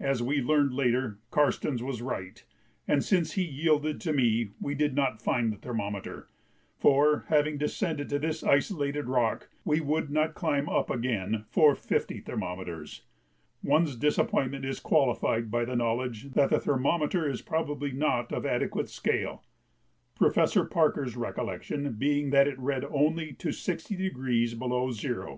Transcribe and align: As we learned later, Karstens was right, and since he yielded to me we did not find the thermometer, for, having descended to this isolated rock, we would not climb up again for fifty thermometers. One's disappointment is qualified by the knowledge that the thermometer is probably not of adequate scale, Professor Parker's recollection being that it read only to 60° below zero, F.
As 0.00 0.22
we 0.22 0.42
learned 0.42 0.74
later, 0.74 1.16
Karstens 1.30 1.82
was 1.82 2.02
right, 2.02 2.44
and 2.86 3.02
since 3.02 3.32
he 3.32 3.42
yielded 3.42 4.02
to 4.02 4.12
me 4.12 4.50
we 4.60 4.74
did 4.74 4.94
not 4.94 5.22
find 5.22 5.50
the 5.50 5.56
thermometer, 5.56 6.28
for, 6.76 7.24
having 7.30 7.56
descended 7.56 8.10
to 8.10 8.18
this 8.18 8.42
isolated 8.44 9.08
rock, 9.08 9.48
we 9.64 9.80
would 9.80 10.10
not 10.10 10.34
climb 10.34 10.68
up 10.68 10.90
again 10.90 11.46
for 11.48 11.74
fifty 11.74 12.20
thermometers. 12.20 13.04
One's 13.62 13.96
disappointment 13.96 14.66
is 14.66 14.78
qualified 14.78 15.50
by 15.50 15.64
the 15.64 15.74
knowledge 15.74 16.32
that 16.32 16.50
the 16.50 16.60
thermometer 16.60 17.26
is 17.26 17.40
probably 17.40 17.92
not 17.92 18.30
of 18.30 18.44
adequate 18.44 18.90
scale, 18.90 19.42
Professor 20.16 20.66
Parker's 20.66 21.16
recollection 21.16 21.94
being 21.94 22.28
that 22.28 22.46
it 22.46 22.58
read 22.58 22.84
only 22.84 23.32
to 23.38 23.48
60° 23.48 24.58
below 24.58 24.90
zero, 24.90 25.28
F. 25.28 25.30